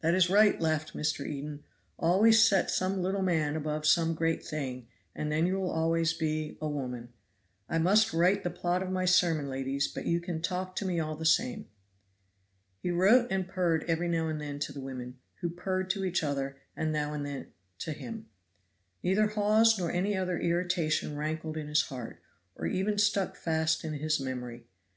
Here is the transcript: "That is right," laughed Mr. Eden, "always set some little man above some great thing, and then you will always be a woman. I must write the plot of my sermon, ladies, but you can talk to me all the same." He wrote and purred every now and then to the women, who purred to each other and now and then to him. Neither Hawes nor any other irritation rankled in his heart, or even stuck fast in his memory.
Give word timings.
"That 0.00 0.14
is 0.14 0.30
right," 0.30 0.60
laughed 0.60 0.94
Mr. 0.94 1.26
Eden, 1.26 1.64
"always 1.98 2.40
set 2.40 2.70
some 2.70 3.02
little 3.02 3.20
man 3.24 3.56
above 3.56 3.84
some 3.84 4.14
great 4.14 4.44
thing, 4.44 4.86
and 5.12 5.32
then 5.32 5.44
you 5.44 5.58
will 5.58 5.72
always 5.72 6.12
be 6.12 6.56
a 6.60 6.68
woman. 6.68 7.08
I 7.68 7.78
must 7.78 8.12
write 8.12 8.44
the 8.44 8.50
plot 8.50 8.80
of 8.80 8.92
my 8.92 9.06
sermon, 9.06 9.48
ladies, 9.48 9.88
but 9.88 10.06
you 10.06 10.20
can 10.20 10.40
talk 10.40 10.76
to 10.76 10.84
me 10.84 11.00
all 11.00 11.16
the 11.16 11.26
same." 11.26 11.66
He 12.78 12.92
wrote 12.92 13.26
and 13.32 13.48
purred 13.48 13.84
every 13.88 14.06
now 14.06 14.28
and 14.28 14.40
then 14.40 14.60
to 14.60 14.72
the 14.72 14.78
women, 14.78 15.16
who 15.40 15.50
purred 15.50 15.90
to 15.90 16.04
each 16.04 16.22
other 16.22 16.58
and 16.76 16.92
now 16.92 17.12
and 17.12 17.26
then 17.26 17.48
to 17.80 17.90
him. 17.92 18.26
Neither 19.02 19.26
Hawes 19.26 19.80
nor 19.80 19.90
any 19.90 20.16
other 20.16 20.38
irritation 20.38 21.16
rankled 21.16 21.56
in 21.56 21.66
his 21.66 21.82
heart, 21.82 22.22
or 22.54 22.66
even 22.68 22.98
stuck 22.98 23.34
fast 23.34 23.82
in 23.82 23.94
his 23.94 24.20
memory. 24.20 24.68